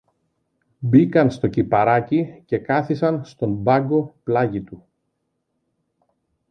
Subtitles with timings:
[0.79, 4.85] Μπήκαν στο κηπαράκι και κάθισαν στον μπάγκο πλάγι του.